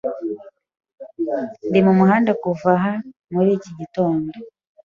Ndi 1.67 1.79
mumuhanda 1.85 2.31
kuva 2.43 2.71
h 2.81 2.85
muri 3.33 3.49
iki 3.57 3.71
gitondo. 3.79 4.29